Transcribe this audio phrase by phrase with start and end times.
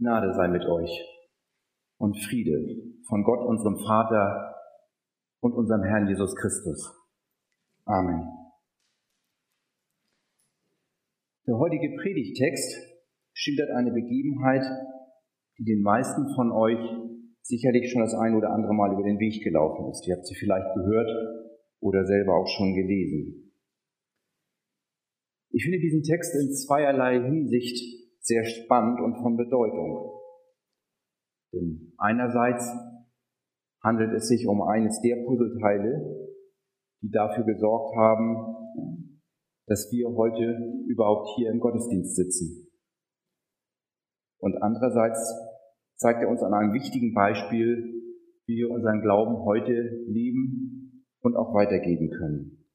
[0.00, 0.90] Gnade sei mit euch
[1.98, 2.56] und Friede
[3.06, 4.56] von Gott, unserem Vater
[5.40, 6.90] und unserem Herrn Jesus Christus.
[7.84, 8.26] Amen.
[11.46, 12.78] Der heutige Predigtext
[13.34, 14.64] schildert eine Begebenheit,
[15.58, 16.80] die den meisten von euch
[17.42, 20.06] sicherlich schon das ein oder andere Mal über den Weg gelaufen ist.
[20.08, 21.10] Ihr habt sie vielleicht gehört
[21.80, 23.52] oder selber auch schon gelesen.
[25.50, 30.20] Ich finde diesen Text in zweierlei Hinsicht sehr spannend und von Bedeutung.
[31.52, 32.70] Denn einerseits
[33.82, 36.28] handelt es sich um eines der Puzzleteile,
[37.02, 38.56] die dafür gesorgt haben,
[39.66, 42.68] dass wir heute überhaupt hier im Gottesdienst sitzen.
[44.38, 45.34] Und andererseits
[45.96, 48.02] zeigt er uns an einem wichtigen Beispiel,
[48.46, 49.72] wie wir unseren Glauben heute
[50.06, 52.66] leben und auch weitergeben können.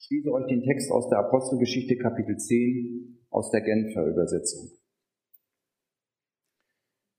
[0.00, 4.70] Ich lese euch den Text aus der Apostelgeschichte Kapitel 10 aus der Genfer Übersetzung.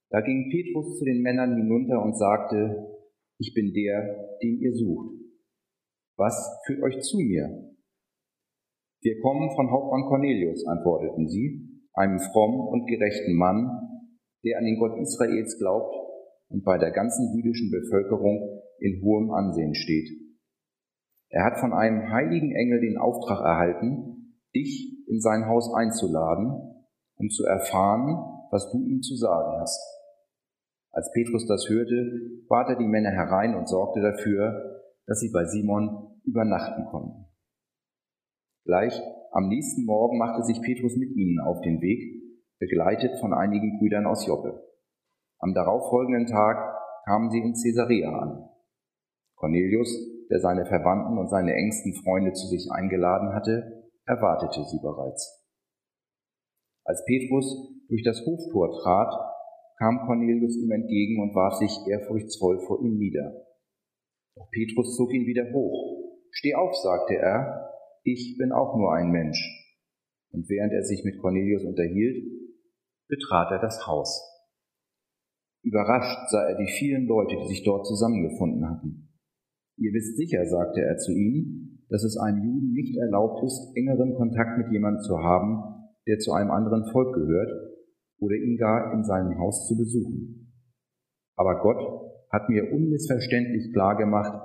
[0.10, 2.88] Da ging Petrus zu den Männern hinunter und sagte,
[3.38, 5.14] ich bin der, den ihr sucht.
[6.16, 7.76] Was führt euch zu mir?
[9.02, 13.70] Wir kommen von Hauptmann Cornelius, antworteten sie, einem frommen und gerechten Mann,
[14.45, 15.94] der an den Gott Israels glaubt
[16.48, 20.09] und bei der ganzen jüdischen Bevölkerung in hohem Ansehen steht.
[21.30, 26.86] Er hat von einem heiligen Engel den Auftrag erhalten, dich in sein Haus einzuladen,
[27.17, 29.81] um zu erfahren, was du ihm zu sagen hast.
[30.92, 35.45] Als Petrus das hörte, bat er die Männer herein und sorgte dafür, dass sie bei
[35.45, 37.26] Simon übernachten konnten.
[38.64, 39.00] Gleich
[39.31, 42.23] am nächsten Morgen machte sich Petrus mit ihnen auf den Weg,
[42.59, 44.64] begleitet von einigen Brüdern aus Joppe.
[45.39, 46.58] Am darauffolgenden Tag
[47.06, 48.50] kamen sie in Caesarea an.
[49.36, 49.94] Cornelius,
[50.30, 55.45] der seine Verwandten und seine engsten Freunde zu sich eingeladen hatte, erwartete sie bereits.
[56.84, 57.45] Als Petrus
[57.88, 59.14] durch das Hoftor trat,
[59.78, 63.45] kam Cornelius ihm entgegen und warf sich ehrfurchtsvoll vor ihm nieder.
[64.36, 66.22] Doch Petrus zog ihn wieder hoch.
[66.31, 67.71] Steh auf, sagte er,
[68.04, 69.39] ich bin auch nur ein Mensch.
[70.32, 72.23] Und während er sich mit Cornelius unterhielt,
[73.08, 74.22] betrat er das Haus.
[75.64, 79.17] Überrascht sah er die vielen Leute, die sich dort zusammengefunden hatten.
[79.77, 84.16] Ihr wisst sicher, sagte er zu ihnen, dass es einem Juden nicht erlaubt ist, engeren
[84.16, 85.64] Kontakt mit jemandem zu haben,
[86.08, 87.52] der zu einem anderen Volk gehört
[88.20, 90.52] oder ihn gar in seinem Haus zu besuchen.
[91.36, 94.40] Aber Gott hat mir unmissverständlich klar gemacht,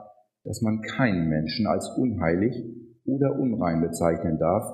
[0.45, 2.55] dass man keinen Menschen als unheilig
[3.05, 4.65] oder unrein bezeichnen darf,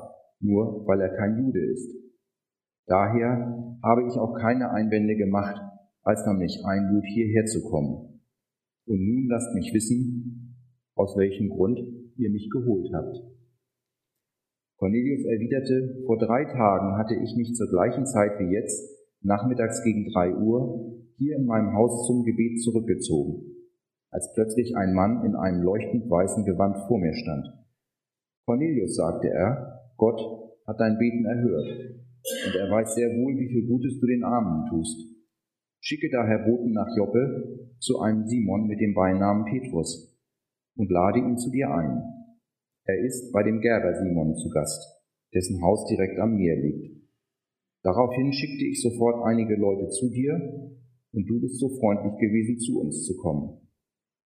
[0.40, 1.92] nur weil er kein Jude ist.
[2.86, 5.60] Daher habe ich auch keine Einwände gemacht,
[6.02, 8.20] als man mich einlud, hierher zu kommen.
[8.86, 10.56] Und nun lasst mich wissen,
[10.94, 11.80] aus welchem Grund
[12.18, 13.16] ihr mich geholt habt.
[14.78, 20.10] Cornelius erwiderte, vor drei Tagen hatte ich mich zur gleichen Zeit wie jetzt, nachmittags gegen
[20.12, 23.56] drei Uhr, hier in meinem Haus zum Gebet zurückgezogen,
[24.10, 27.46] als plötzlich ein Mann in einem leuchtend weißen Gewand vor mir stand.
[28.44, 30.20] Cornelius, sagte er, Gott
[30.66, 31.68] hat dein Beten erhört,
[32.46, 35.16] und er weiß sehr wohl, wie viel Gutes du den Armen tust.
[35.80, 40.15] Schicke daher Boten nach Joppe zu einem Simon mit dem Beinamen Petrus
[40.76, 42.02] und lade ihn zu dir ein.
[42.84, 45.02] Er ist bei dem Gerber Simon zu Gast,
[45.34, 46.96] dessen Haus direkt am Meer liegt.
[47.82, 50.34] Daraufhin schickte ich sofort einige Leute zu dir
[51.12, 53.60] und du bist so freundlich gewesen, zu uns zu kommen.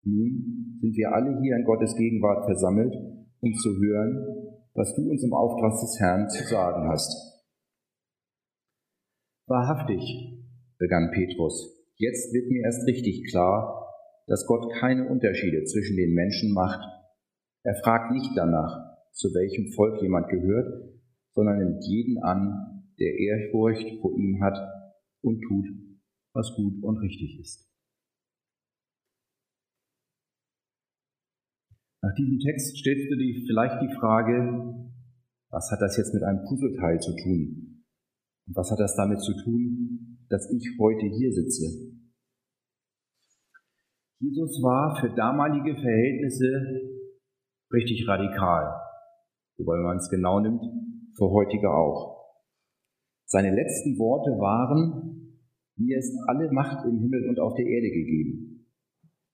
[0.02, 2.94] Nun sind wir alle hier in Gottes Gegenwart versammelt,
[3.40, 7.42] um zu hören, was du uns im Auftrag des Herrn zu sagen hast.
[9.46, 10.00] Wahrhaftig,
[10.78, 13.89] begann Petrus, jetzt wird mir erst richtig klar,
[14.30, 16.80] dass Gott keine Unterschiede zwischen den Menschen macht.
[17.64, 20.94] Er fragt nicht danach, zu welchem Volk jemand gehört,
[21.34, 24.56] sondern nimmt jeden an, der Ehrfurcht vor ihm hat
[25.22, 25.66] und tut,
[26.32, 27.68] was gut und richtig ist.
[32.00, 34.92] Nach diesem Text stellst du dir vielleicht die Frage,
[35.50, 37.84] was hat das jetzt mit einem Puzzleteil zu tun?
[38.46, 41.99] Und was hat das damit zu tun, dass ich heute hier sitze?
[44.22, 46.60] Jesus war für damalige Verhältnisse
[47.72, 48.78] richtig radikal,
[49.56, 50.60] wobei man es genau nimmt,
[51.16, 52.20] für heutige auch.
[53.24, 55.38] Seine letzten Worte waren,
[55.76, 58.66] mir ist alle Macht im Himmel und auf der Erde gegeben.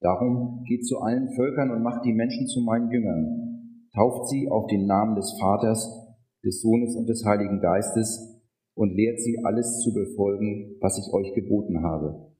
[0.00, 4.68] Darum geht zu allen Völkern und macht die Menschen zu meinen Jüngern, tauft sie auf
[4.68, 8.40] den Namen des Vaters, des Sohnes und des Heiligen Geistes
[8.74, 12.30] und lehrt sie alles zu befolgen, was ich euch geboten habe.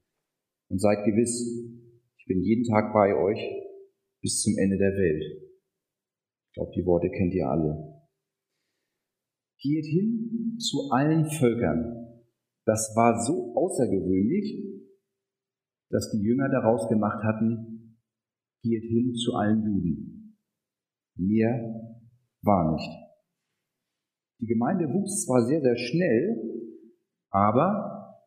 [0.69, 1.67] Und seid gewiss,
[2.27, 3.39] bin jeden Tag bei euch
[4.21, 5.23] bis zum Ende der Welt.
[6.49, 7.97] Ich glaube, die Worte kennt ihr alle.
[9.59, 12.21] Geht hin zu allen Völkern
[12.65, 14.83] Das war so außergewöhnlich,
[15.89, 17.97] dass die Jünger daraus gemacht hatten,
[18.61, 20.37] geht hin zu allen Juden.
[21.15, 22.03] Mehr
[22.41, 23.07] war nicht.
[24.39, 26.73] Die Gemeinde wuchs zwar sehr, sehr schnell,
[27.31, 28.23] aber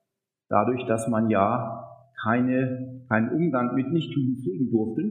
[0.48, 5.02] dadurch, dass man ja keine, keinen Umgang mit Nichtjuden pflegen durfte,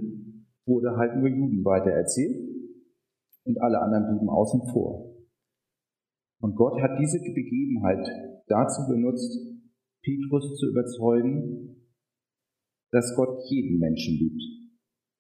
[0.66, 2.38] wurde halt nur Juden weiter erzählt
[3.44, 5.16] und alle anderen blieben außen vor.
[6.42, 8.08] Und Gott hat diese Begebenheit
[8.48, 9.38] dazu benutzt,
[10.02, 11.76] Petrus zu überzeugen,
[12.92, 14.42] dass Gott jeden Menschen liebt,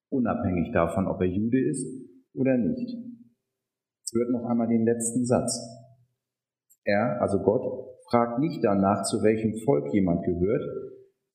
[0.09, 1.85] unabhängig davon, ob er Jude ist
[2.33, 2.95] oder nicht.
[4.13, 5.59] Hört noch einmal den letzten Satz.
[6.85, 7.61] Er, also Gott,
[8.09, 10.88] fragt nicht danach, zu welchem Volk jemand gehört,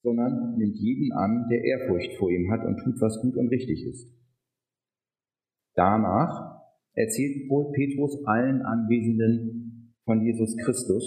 [0.04, 3.84] sondern nimmt jeden an, der Ehrfurcht vor ihm hat und tut, was gut und richtig
[3.86, 4.12] ist.
[5.74, 6.60] Danach
[6.92, 11.04] erzählt Petrus allen Anwesenden von Jesus Christus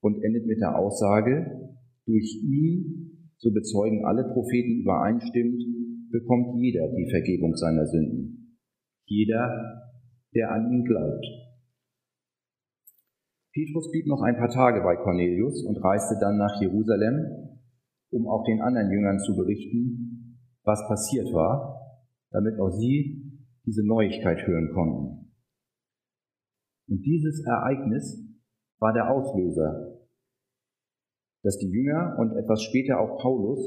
[0.00, 1.74] und endet mit der Aussage,
[2.06, 5.60] durch ihn, so bezeugen alle Propheten übereinstimmt,
[6.10, 8.56] bekommt jeder die Vergebung seiner Sünden.
[9.04, 9.82] Jeder,
[10.34, 11.26] der an ihn glaubt.
[13.52, 17.47] Petrus blieb noch ein paar Tage bei Cornelius und reiste dann nach Jerusalem,
[18.10, 21.80] um auch den anderen Jüngern zu berichten, was passiert war,
[22.30, 25.32] damit auch sie diese Neuigkeit hören konnten.
[26.88, 28.24] Und dieses Ereignis
[28.78, 29.98] war der Auslöser,
[31.42, 33.60] dass die Jünger und etwas später auch Paulus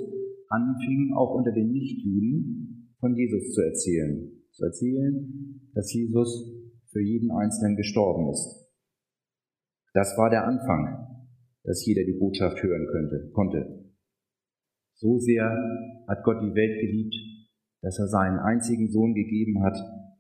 [0.50, 4.32] anfingen, auch unter den Nichtjuden von Jesus zu erzählen.
[4.52, 6.52] Zu erzählen, dass Jesus
[6.92, 8.70] für jeden Einzelnen gestorben ist.
[9.94, 11.28] Das war der Anfang,
[11.64, 13.81] dass jeder die Botschaft hören könnte, konnte.
[15.02, 15.50] So sehr
[16.08, 17.16] hat Gott die Welt geliebt,
[17.82, 19.76] dass er seinen einzigen Sohn gegeben hat,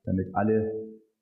[0.05, 0.71] damit alle,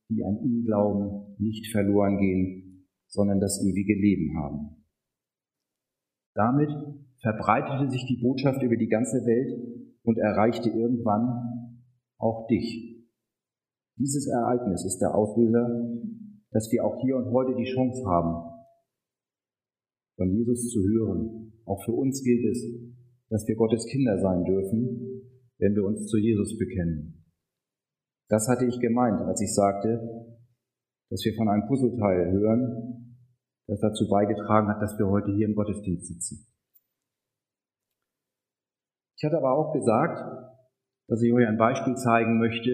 [0.10, 4.86] die an ihn glauben, nicht verloren gehen, sondern das ewige Leben haben.
[6.36, 6.70] Damit
[7.22, 11.84] verbreitete sich die Botschaft über die ganze Welt und erreichte irgendwann
[12.18, 13.06] auch dich.
[13.98, 15.68] Dieses Ereignis ist der Auslöser,
[16.52, 18.56] dass wir auch hier und heute die Chance haben,
[20.16, 21.52] von Jesus zu hören.
[21.66, 22.89] Auch für uns gilt es,
[23.30, 25.22] dass wir Gottes Kinder sein dürfen,
[25.60, 27.26] wenn wir uns zu Jesus bekennen.
[28.28, 30.38] Das hatte ich gemeint, als ich sagte,
[31.10, 33.18] dass wir von einem Puzzleteil hören,
[33.68, 36.48] das dazu beigetragen hat, dass wir heute hier im Gottesdienst sitzen.
[39.18, 40.18] Ich hatte aber auch gesagt,
[41.08, 42.70] dass ich euch ein Beispiel zeigen möchte,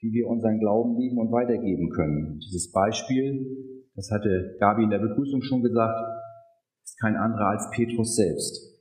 [0.00, 2.38] wie wir unseren Glauben lieben und weitergeben können.
[2.38, 5.98] Dieses Beispiel, das hatte Gabi in der Begrüßung schon gesagt,
[6.84, 8.77] ist kein anderer als Petrus selbst.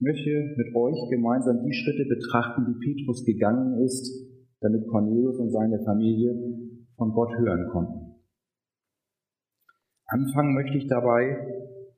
[0.00, 4.30] Ich möchte mit euch gemeinsam die Schritte betrachten, die Petrus gegangen ist,
[4.60, 6.38] damit Cornelius und seine Familie
[6.94, 8.14] von Gott hören konnten.
[10.06, 11.36] Anfangen möchte ich dabei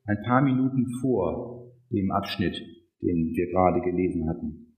[0.05, 2.55] ein paar Minuten vor dem Abschnitt,
[3.03, 4.75] den wir gerade gelesen hatten.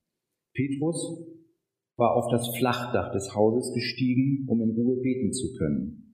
[0.54, 1.26] Petrus
[1.96, 6.14] war auf das Flachdach des Hauses gestiegen, um in Ruhe beten zu können.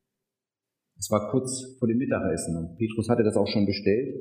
[0.95, 4.15] Es war kurz vor dem Mittagessen und Petrus hatte das auch schon bestellt.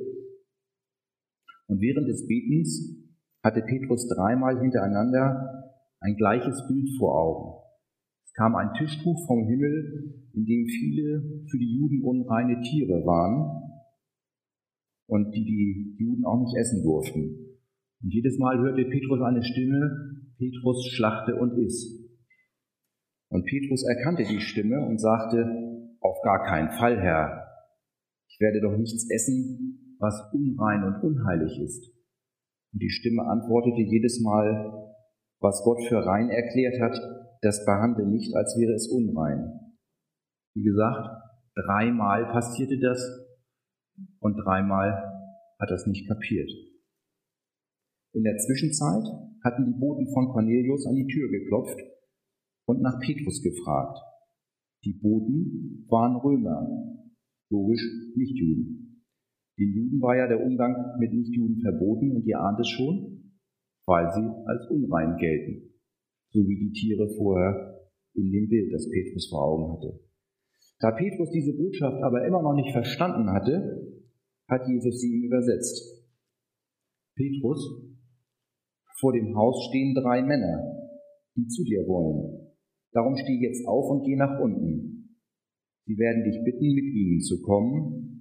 [1.69, 2.97] Und während des Betens
[3.43, 7.62] hatte Petrus dreimal hintereinander ein gleiches Bild vor Augen.
[8.25, 13.62] Es kam ein Tischtuch vom Himmel, in dem viele für die Juden unreine Tiere waren
[15.06, 17.59] und die die Juden auch nicht essen durften.
[18.02, 22.09] Und jedes Mal hörte Petrus eine Stimme, Petrus schlachte und iss.
[23.31, 27.47] Und Petrus erkannte die Stimme und sagte, auf gar keinen Fall, Herr,
[28.28, 31.93] ich werde doch nichts essen, was unrein und unheilig ist.
[32.73, 34.95] Und die Stimme antwortete jedes Mal,
[35.40, 36.99] was Gott für rein erklärt hat,
[37.43, 39.75] das behandle nicht, als wäre es unrein.
[40.55, 41.09] Wie gesagt,
[41.55, 43.00] dreimal passierte das
[44.21, 44.90] und dreimal
[45.61, 46.50] hat es nicht kapiert.
[48.14, 49.05] In der Zwischenzeit
[49.45, 51.78] hatten die Boten von Cornelius an die Tür geklopft
[52.67, 53.99] und nach Petrus gefragt.
[54.85, 56.67] Die Boten waren Römer,
[57.50, 57.83] logisch
[58.14, 58.88] nicht Juden.
[59.59, 63.35] Den Juden war ja der Umgang mit Nichtjuden verboten und ihr ahnt es schon,
[63.87, 65.75] weil sie als unrein gelten,
[66.31, 70.00] so wie die Tiere vorher in dem Bild, das Petrus vor Augen hatte.
[70.81, 74.05] Da Petrus diese Botschaft aber immer noch nicht verstanden hatte,
[74.49, 76.07] hat Jesus sie ihm übersetzt.
[77.17, 77.88] Petrus
[79.00, 80.91] vor dem Haus stehen drei Männer,
[81.37, 82.55] die zu dir wollen.
[82.93, 85.19] Darum steh jetzt auf und geh nach unten.
[85.87, 88.18] Sie werden dich bitten, mit ihnen zu kommen.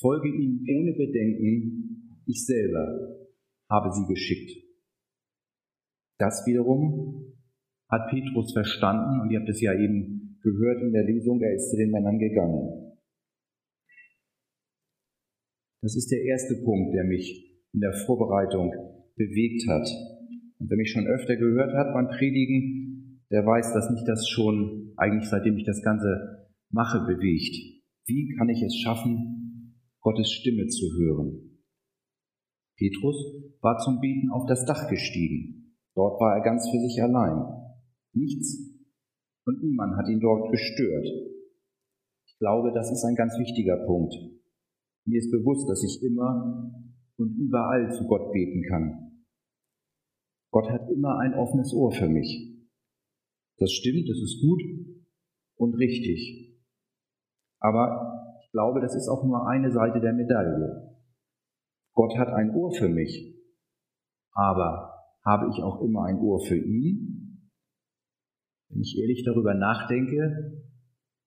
[0.00, 2.22] Folge ihnen ohne Bedenken.
[2.26, 3.16] Ich selber
[3.70, 4.64] habe sie geschickt.
[6.18, 7.34] Das wiederum
[7.88, 11.70] hat Petrus verstanden und ihr habt es ja eben gehört in der Lesung, er ist
[11.70, 12.94] zu den Männern gegangen.
[15.82, 18.72] Das ist der erste Punkt, der mich in der Vorbereitung
[19.16, 19.86] bewegt hat.
[20.58, 24.92] Und wer mich schon öfter gehört hat beim Predigen, der weiß, dass mich das schon
[24.96, 27.54] eigentlich seitdem ich das Ganze mache bewegt.
[28.06, 29.43] Wie kann ich es schaffen,
[30.04, 31.64] Gottes Stimme zu hören?
[32.76, 33.16] Petrus
[33.62, 35.78] war zum Beten auf das Dach gestiegen.
[35.94, 37.72] Dort war er ganz für sich allein.
[38.12, 38.74] Nichts
[39.46, 41.06] und niemand hat ihn dort gestört.
[42.26, 44.14] Ich glaube, das ist ein ganz wichtiger Punkt.
[45.06, 46.70] Mir ist bewusst, dass ich immer
[47.16, 49.24] und überall zu Gott beten kann.
[50.50, 52.58] Gott hat immer ein offenes Ohr für mich.
[53.56, 54.62] Das stimmt, das ist gut
[55.56, 56.60] und richtig.
[57.60, 58.23] Aber
[58.54, 60.94] glaube, das ist auch nur eine Seite der Medaille.
[61.92, 63.34] Gott hat ein Ohr für mich.
[64.32, 64.94] Aber
[65.24, 67.50] habe ich auch immer ein Ohr für ihn?
[68.70, 70.62] Wenn ich ehrlich darüber nachdenke,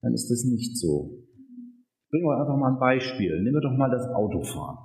[0.02, 1.26] dann ist das nicht so.
[2.10, 3.44] Bringen wir einfach mal ein Beispiel.
[3.44, 4.78] Nehmen wir doch mal das Autofahren.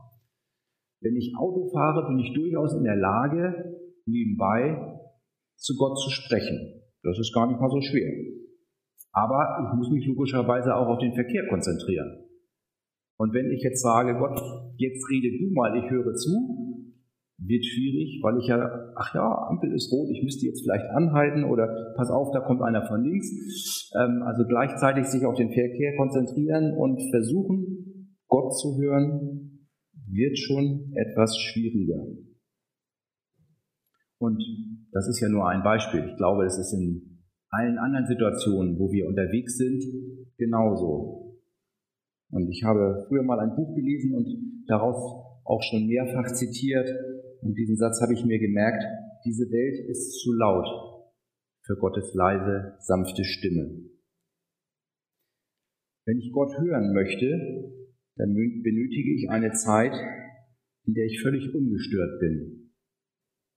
[1.00, 4.98] Wenn ich Auto fahre, bin ich durchaus in der Lage, nebenbei
[5.56, 6.82] zu Gott zu sprechen.
[7.04, 8.10] Das ist gar nicht mal so schwer.
[9.12, 12.24] Aber ich muss mich logischerweise auch auf den Verkehr konzentrieren.
[13.22, 14.36] Und wenn ich jetzt sage, Gott,
[14.78, 16.82] jetzt rede du mal, ich höre zu,
[17.38, 18.58] wird schwierig, weil ich ja,
[18.96, 22.62] ach ja, Ampel ist rot, ich müsste jetzt vielleicht anhalten oder pass auf, da kommt
[22.62, 23.92] einer von links.
[23.94, 29.68] Ähm, also gleichzeitig sich auf den Verkehr konzentrieren und versuchen, Gott zu hören,
[30.08, 32.04] wird schon etwas schwieriger.
[34.18, 34.42] Und
[34.90, 36.08] das ist ja nur ein Beispiel.
[36.10, 39.80] Ich glaube, es ist in allen anderen Situationen, wo wir unterwegs sind,
[40.38, 41.31] genauso.
[42.32, 44.96] Und ich habe früher mal ein Buch gelesen und daraus
[45.44, 46.88] auch schon mehrfach zitiert,
[47.42, 48.84] und diesen Satz habe ich mir gemerkt,
[49.24, 50.66] diese Welt ist zu laut
[51.66, 53.90] für Gottes leise, sanfte Stimme.
[56.06, 57.72] Wenn ich Gott hören möchte,
[58.16, 59.92] dann benötige ich eine Zeit,
[60.86, 62.72] in der ich völlig ungestört bin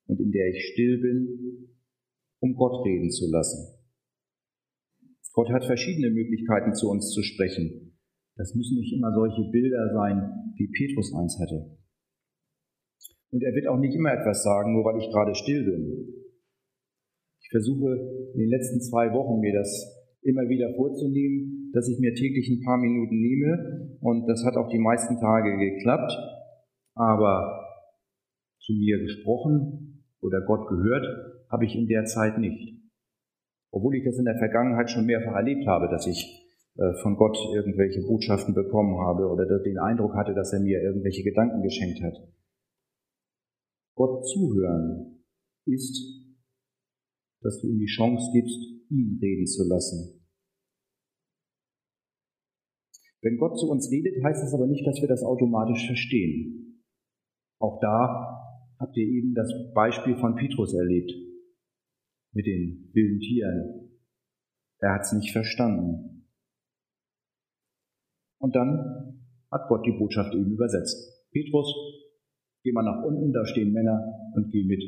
[0.08, 1.77] und in der ich still bin,
[2.39, 3.79] um Gott reden zu lassen.
[5.34, 7.95] Gott hat verschiedene Möglichkeiten, zu uns zu sprechen.
[8.38, 11.77] Das müssen nicht immer solche Bilder sein, wie Petrus eins hatte.
[13.32, 16.08] Und er wird auch nicht immer etwas sagen, nur weil ich gerade still bin.
[17.42, 17.96] Ich versuche
[18.34, 19.70] in den letzten zwei Wochen mir das
[20.22, 23.98] immer wieder vorzunehmen, dass ich mir täglich ein paar Minuten nehme.
[24.01, 26.12] Und das hat auch die meisten Tage geklappt.
[26.96, 27.65] Aber
[28.60, 31.06] zu mir gesprochen oder Gott gehört
[31.51, 32.82] habe ich in der Zeit nicht.
[33.72, 36.45] Obwohl ich das in der Vergangenheit schon mehrfach erlebt habe, dass ich
[37.01, 41.62] von Gott irgendwelche Botschaften bekommen habe oder den Eindruck hatte, dass er mir irgendwelche Gedanken
[41.62, 42.15] geschenkt hat.
[43.96, 45.24] Gott zuhören
[45.65, 46.25] ist,
[47.41, 50.22] dass du ihm die Chance gibst, ihn reden zu lassen.
[53.22, 56.84] Wenn Gott zu uns redet, heißt das aber nicht, dass wir das automatisch verstehen.
[57.60, 61.12] Auch da habt ihr eben das Beispiel von Petrus erlebt
[62.34, 64.00] mit den wilden Tieren.
[64.79, 66.14] Er hat es nicht verstanden.
[68.39, 71.27] Und dann hat Gott die Botschaft eben übersetzt.
[71.32, 71.74] Petrus,
[72.65, 74.01] Geh mal nach unten, da stehen Männer
[74.34, 74.82] und geh mit.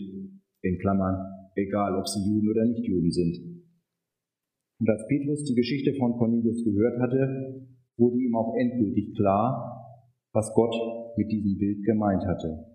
[0.64, 1.16] In Klammern,
[1.54, 3.64] egal ob sie Juden oder nicht Juden sind.
[4.80, 10.02] Und als Petrus die Geschichte von Cornelius gehört hatte, wurde ihm auch endgültig klar,
[10.34, 10.74] was Gott
[11.18, 12.66] mit diesem Bild gemeint hatte.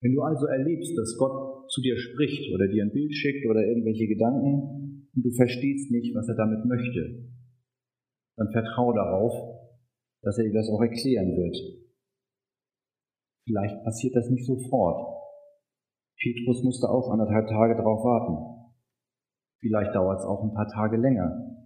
[0.00, 3.60] Wenn du also erlebst, dass Gott zu dir spricht oder dir ein Bild schickt oder
[3.60, 7.28] irgendwelche Gedanken und du verstehst nicht, was er damit möchte,
[8.36, 9.32] dann vertraue darauf,
[10.22, 11.56] dass er dir das auch erklären wird.
[13.44, 15.16] Vielleicht passiert das nicht sofort.
[16.18, 18.72] Petrus musste auch anderthalb Tage darauf warten.
[19.60, 21.56] Vielleicht dauert es auch ein paar Tage länger.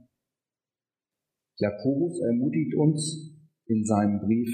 [1.59, 3.37] Jakobus ermutigt uns
[3.67, 4.51] in seinem Brief,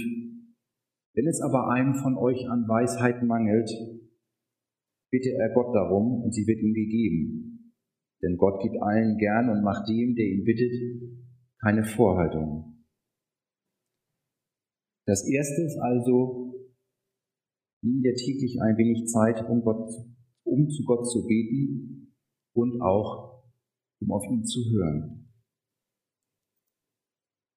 [1.15, 3.71] wenn es aber einem von euch an Weisheit mangelt,
[5.11, 7.73] bitte er Gott darum und sie wird ihm gegeben.
[8.23, 11.26] Denn Gott gibt allen gern und macht dem, der ihn bittet,
[11.67, 12.87] keine Vorhaltungen.
[15.05, 16.47] Das erste ist also,
[17.83, 19.89] Nimm dir täglich ein wenig Zeit, um, Gott,
[20.45, 22.17] um zu Gott zu beten
[22.53, 23.45] und auch
[24.01, 25.33] um auf ihn zu hören.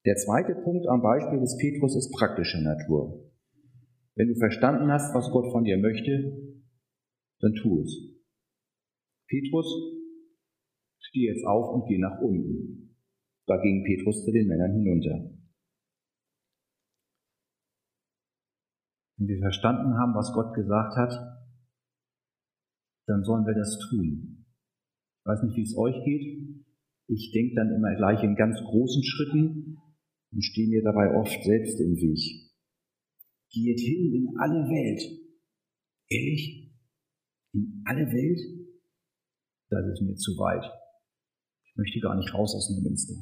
[0.06, 3.32] Der zweite Punkt am Beispiel des Petrus ist praktischer Natur.
[4.16, 6.60] Wenn du verstanden hast, was Gott von dir möchte,
[7.40, 7.98] dann tu es.
[9.28, 9.68] Petrus,
[11.00, 12.89] steh jetzt auf und geh nach unten.
[13.50, 15.28] Da ging Petrus zu den Männern hinunter.
[19.18, 21.12] Wenn wir verstanden haben, was Gott gesagt hat,
[23.08, 24.46] dann sollen wir das tun.
[24.46, 26.64] Ich weiß nicht, wie es euch geht.
[27.08, 29.82] Ich denke dann immer gleich in ganz großen Schritten
[30.32, 32.54] und stehe mir dabei oft selbst im Weg.
[33.50, 35.02] geht hin in alle Welt.
[36.08, 36.72] Ehrlich?
[37.54, 38.70] In alle Welt?
[39.72, 40.70] Das ist mir zu weit.
[41.66, 43.16] Ich möchte gar nicht raus aus Neumünster.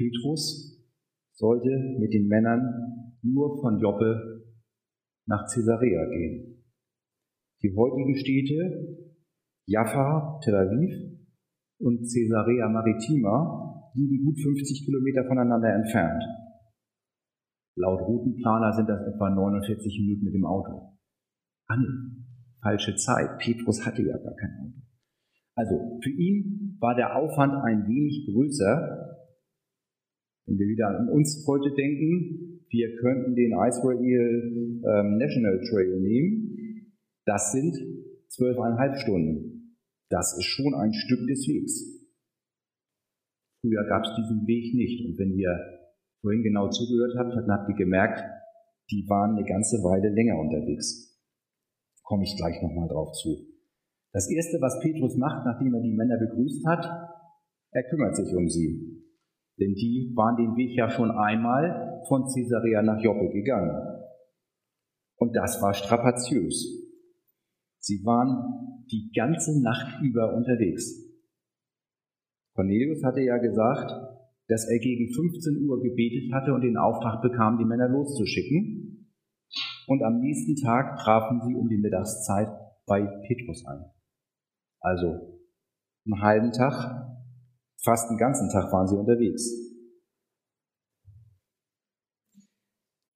[0.00, 0.80] Petrus
[1.34, 4.46] sollte mit den Männern nur von Joppe
[5.26, 6.64] nach Caesarea gehen.
[7.62, 9.10] Die heutigen Städte
[9.66, 10.90] Jaffa, Tel Aviv
[11.80, 16.24] und Caesarea Maritima liegen gut 50 Kilometer voneinander entfernt.
[17.76, 20.96] Laut Routenplaner sind das etwa 49 Minuten mit dem Auto.
[21.68, 21.76] Ah
[22.62, 23.38] falsche Zeit.
[23.38, 24.80] Petrus hatte ja gar kein Auto.
[25.54, 29.19] Also für ihn war der Aufwand ein wenig größer.
[30.50, 36.90] Wenn wir wieder an uns heute denken, wir könnten den Israel ähm, National Trail nehmen.
[37.24, 37.78] Das sind
[38.26, 39.76] zwölfeinhalb Stunden.
[40.08, 42.02] Das ist schon ein Stück des Wegs.
[43.60, 45.06] Früher gab es diesen Weg nicht.
[45.06, 45.54] Und wenn ihr
[46.20, 48.20] vorhin genau zugehört habt, dann habt ihr gemerkt,
[48.90, 51.16] die waren eine ganze Weile länger unterwegs.
[52.02, 53.46] Komme ich gleich nochmal drauf zu.
[54.12, 56.84] Das erste, was Petrus macht, nachdem er die Männer begrüßt hat,
[57.70, 58.99] er kümmert sich um sie.
[59.60, 63.76] Denn die waren den Weg ja schon einmal von Caesarea nach Joppe gegangen.
[65.16, 66.80] Und das war strapaziös.
[67.78, 71.10] Sie waren die ganze Nacht über unterwegs.
[72.54, 73.92] Cornelius hatte ja gesagt,
[74.48, 79.08] dass er gegen 15 Uhr gebetet hatte und den Auftrag bekam, die Männer loszuschicken.
[79.86, 82.48] Und am nächsten Tag trafen sie um die Mittagszeit
[82.86, 83.84] bei Petrus ein.
[84.80, 85.40] Also
[86.06, 87.19] einen halben Tag,
[87.82, 89.70] fast einen ganzen Tag waren sie unterwegs.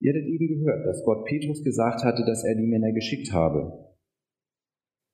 [0.01, 3.95] Ihr hattet eben gehört, dass Gott Petrus gesagt hatte, dass er die Männer geschickt habe.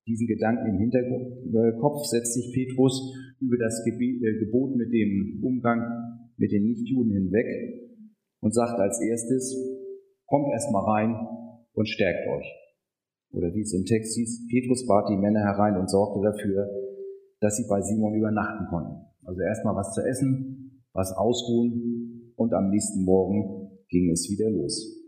[0.06, 6.50] Diesen Gedanken im Hinterkopf setzt sich Petrus über das äh, Gebot mit dem Umgang mit
[6.50, 7.46] den Nichtjuden hinweg
[8.40, 9.54] und sagt als erstes,
[10.26, 11.14] kommt erstmal rein
[11.74, 12.46] und stärkt euch.
[13.32, 16.68] Oder wie es im Text hieß, Petrus bat die Männer herein und sorgte dafür,
[17.40, 19.09] dass sie bei Simon übernachten konnten.
[19.30, 25.06] Also erstmal was zu essen, was ausruhen und am nächsten Morgen ging es wieder los.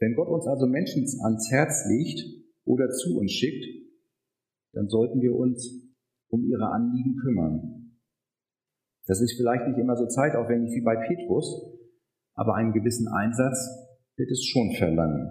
[0.00, 2.24] Wenn Gott uns also Menschen ans Herz legt
[2.64, 3.62] oder zu uns schickt,
[4.72, 5.68] dann sollten wir uns
[6.28, 7.98] um ihre Anliegen kümmern.
[9.04, 11.78] Das ist vielleicht nicht immer so zeitaufwendig wie bei Petrus,
[12.32, 13.68] aber einen gewissen Einsatz
[14.16, 15.28] wird es schon verlangen.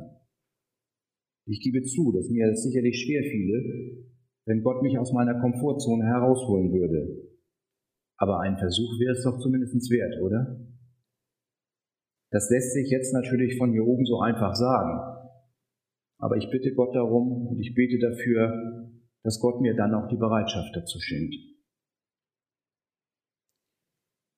[1.48, 4.13] Ich gebe zu, dass mir das sicherlich schwer fiele,
[4.46, 7.30] wenn Gott mich aus meiner Komfortzone herausholen würde.
[8.18, 10.60] Aber ein Versuch wäre es doch zumindest wert, oder?
[12.32, 15.14] Das lässt sich jetzt natürlich von hier oben so einfach sagen.
[16.18, 18.90] Aber ich bitte Gott darum und ich bete dafür,
[19.24, 21.36] dass Gott mir dann auch die Bereitschaft dazu schenkt.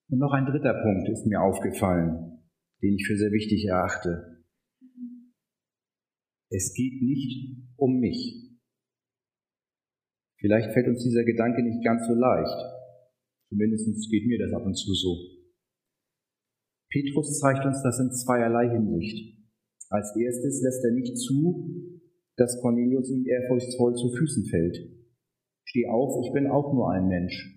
[0.10, 2.44] Und noch ein dritter Punkt ist mir aufgefallen,
[2.82, 4.44] den ich für sehr wichtig erachte.
[6.50, 8.55] Es geht nicht um mich.
[10.39, 12.58] Vielleicht fällt uns dieser Gedanke nicht ganz so leicht.
[13.50, 15.17] Zumindest geht mir das ab und zu so.
[16.91, 19.38] Petrus zeigt uns das in zweierlei Hinsicht.
[19.89, 22.02] Als erstes lässt er nicht zu,
[22.38, 24.78] dass Cornelius ihm ehrfurchtsvoll zu Füßen fällt.
[25.65, 27.56] Steh auf, ich bin auch nur ein Mensch.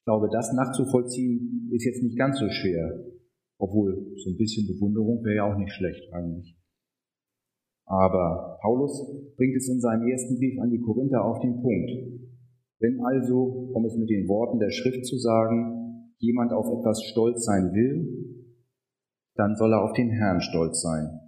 [0.00, 3.04] Ich glaube, das nachzuvollziehen ist jetzt nicht ganz so schwer,
[3.58, 6.56] obwohl so ein bisschen Bewunderung wäre ja auch nicht schlecht eigentlich.
[7.86, 11.90] Aber Paulus bringt es in seinem ersten Brief an die Korinther auf den Punkt.
[12.80, 17.44] Wenn also, um es mit den Worten der Schrift zu sagen, jemand auf etwas stolz
[17.44, 18.40] sein will,
[19.36, 21.20] dann soll er auf den Herrn stolz sein.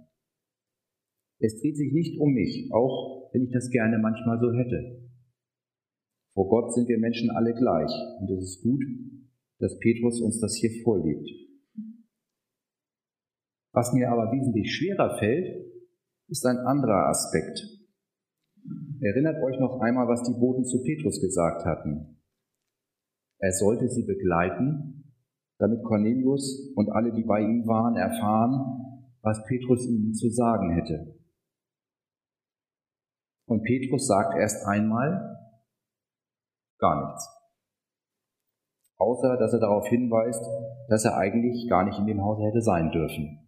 [1.39, 5.07] Es dreht sich nicht um mich, auch wenn ich das gerne manchmal so hätte.
[6.33, 8.83] Vor Gott sind wir Menschen alle gleich und es ist gut,
[9.59, 11.29] dass Petrus uns das hier vorlebt.
[13.73, 15.67] Was mir aber wesentlich schwerer fällt,
[16.27, 17.59] ist ein anderer Aspekt.
[19.01, 22.21] Erinnert euch noch einmal, was die Boten zu Petrus gesagt hatten.
[23.39, 24.97] Er sollte sie begleiten
[25.59, 31.15] damit Cornelius und alle, die bei ihm waren, erfahren, was Petrus ihnen zu sagen hätte.
[33.47, 35.37] Und Petrus sagt erst einmal
[36.79, 37.27] gar nichts.
[38.97, 40.43] Außer, dass er darauf hinweist,
[40.89, 43.47] dass er eigentlich gar nicht in dem Hause hätte sein dürfen.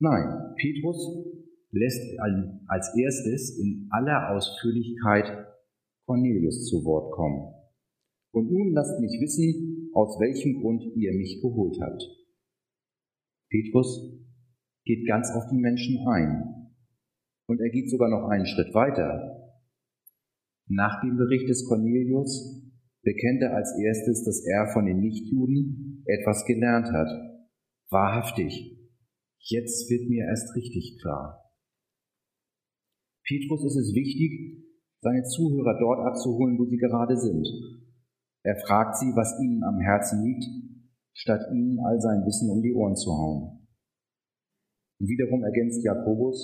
[0.00, 1.27] Nein, Petrus
[1.70, 2.18] lässt
[2.68, 5.46] als erstes in aller Ausführlichkeit
[6.06, 7.54] Cornelius zu Wort kommen.
[8.32, 12.02] Und nun lasst mich wissen, aus welchem Grund ihr mich geholt habt.
[13.50, 14.18] Petrus
[14.84, 16.72] geht ganz auf die Menschen ein.
[17.46, 19.54] Und er geht sogar noch einen Schritt weiter.
[20.68, 22.62] Nach dem Bericht des Cornelius
[23.02, 27.08] bekennt er als erstes, dass er von den Nichtjuden etwas gelernt hat.
[27.90, 28.78] Wahrhaftig,
[29.40, 31.47] jetzt wird mir erst richtig klar.
[33.28, 34.64] Petrus ist es wichtig,
[35.02, 37.46] seine Zuhörer dort abzuholen, wo sie gerade sind.
[38.42, 40.44] Er fragt sie, was ihnen am Herzen liegt,
[41.12, 43.68] statt ihnen all sein Wissen um die Ohren zu hauen.
[44.98, 46.42] Und wiederum ergänzt Jakobus,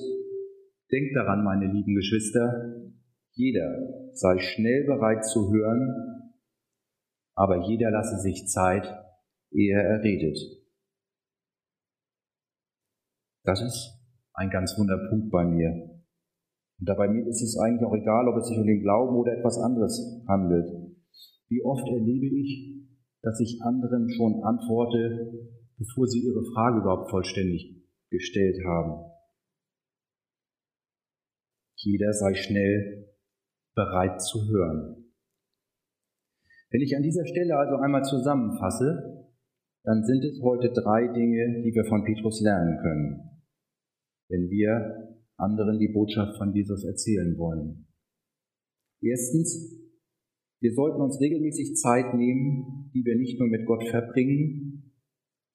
[0.93, 2.93] denkt daran, meine lieben Geschwister,
[3.33, 6.33] jeder sei schnell bereit zu hören,
[7.35, 8.87] aber jeder lasse sich Zeit,
[9.51, 10.39] ehe er redet.
[13.45, 13.99] Das ist
[14.35, 15.94] ein ganz wunder Punkt bei mir.
[16.81, 19.59] Und dabei ist es eigentlich auch egal, ob es sich um den Glauben oder etwas
[19.59, 20.69] anderes handelt.
[21.49, 22.75] Wie oft erlebe ich,
[23.23, 29.11] dass ich anderen schon antworte, bevor sie ihre Frage überhaupt vollständig gestellt haben.
[31.77, 33.15] Jeder sei schnell
[33.75, 35.13] bereit zu hören.
[36.71, 39.29] Wenn ich an dieser Stelle also einmal zusammenfasse,
[39.85, 43.43] dann sind es heute drei Dinge, die wir von Petrus lernen können,
[44.29, 45.04] wenn wir
[45.37, 47.87] anderen die Botschaft von Jesus erzählen wollen.
[49.01, 49.81] Erstens,
[50.61, 54.93] wir sollten uns regelmäßig Zeit nehmen, die wir nicht nur mit Gott verbringen,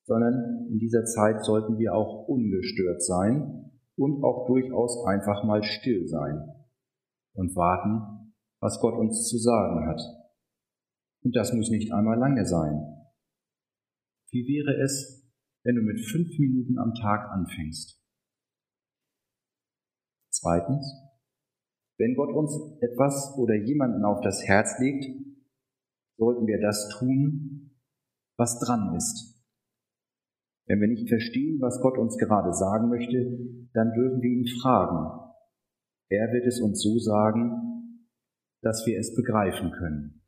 [0.05, 6.07] sondern in dieser Zeit sollten wir auch ungestört sein und auch durchaus einfach mal still
[6.07, 6.47] sein
[7.33, 10.01] und warten, was Gott uns zu sagen hat.
[11.23, 13.05] Und das muss nicht einmal lange sein.
[14.31, 15.27] Wie wäre es,
[15.63, 17.98] wenn du mit fünf Minuten am Tag anfängst?
[20.41, 20.85] Zweitens,
[21.97, 25.05] wenn Gott uns etwas oder jemanden auf das Herz legt,
[26.17, 27.75] sollten wir das tun,
[28.37, 29.35] was dran ist.
[30.65, 35.33] Wenn wir nicht verstehen, was Gott uns gerade sagen möchte, dann dürfen wir ihn fragen.
[36.09, 38.05] Er wird es uns so sagen,
[38.61, 40.23] dass wir es begreifen können.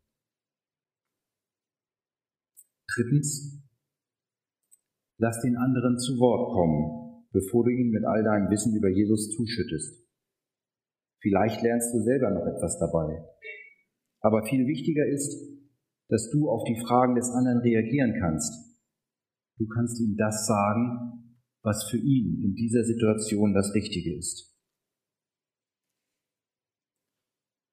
[2.94, 3.64] Drittens,
[5.20, 9.30] lass den anderen zu Wort kommen, bevor du ihn mit all deinem Wissen über Jesus
[9.32, 10.01] zuschüttest.
[11.22, 13.24] Vielleicht lernst du selber noch etwas dabei.
[14.22, 15.36] Aber viel wichtiger ist,
[16.10, 18.52] dass du auf die Fragen des anderen reagieren kannst.
[19.58, 24.52] Du kannst ihm das sagen, was für ihn in dieser Situation das Richtige ist.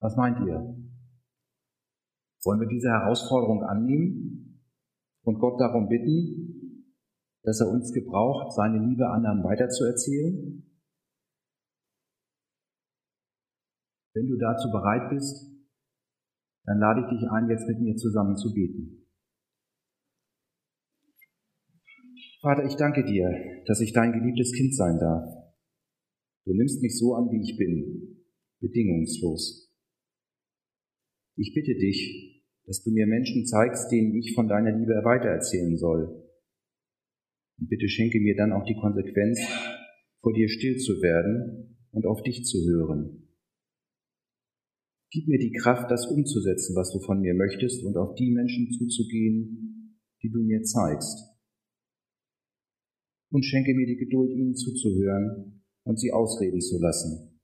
[0.01, 0.77] Was meint ihr?
[2.45, 4.63] Wollen wir diese Herausforderung annehmen
[5.25, 6.85] und Gott darum bitten,
[7.43, 10.68] dass er uns gebraucht, seine Liebe anderen weiterzuerzählen?
[14.15, 15.47] Wenn du dazu bereit bist,
[16.65, 19.07] dann lade ich dich ein, jetzt mit mir zusammen zu beten.
[22.41, 23.31] Vater, ich danke dir,
[23.67, 25.25] dass ich dein geliebtes Kind sein darf.
[26.45, 28.25] Du nimmst mich so an, wie ich bin,
[28.61, 29.75] bedingungslos.
[31.37, 36.25] Ich bitte dich, dass du mir Menschen zeigst, denen ich von deiner Liebe weitererzählen soll.
[37.59, 39.41] Und bitte schenke mir dann auch die Konsequenz,
[40.21, 43.28] vor dir still zu werden und auf dich zu hören.
[45.11, 48.71] Gib mir die Kraft, das umzusetzen, was du von mir möchtest und auf die Menschen
[48.73, 51.19] zuzugehen, die du mir zeigst.
[53.31, 57.41] Und schenke mir die Geduld, ihnen zuzuhören und sie ausreden zu lassen.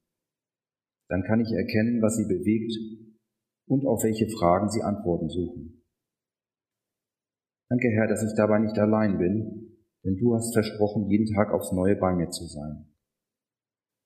[1.08, 2.72] Dann kann ich erkennen, was sie bewegt
[3.66, 5.82] und auf welche Fragen sie Antworten suchen.
[7.70, 11.72] Danke, Herr, dass ich dabei nicht allein bin, denn du hast versprochen, jeden Tag aufs
[11.72, 12.93] Neue bei mir zu sein.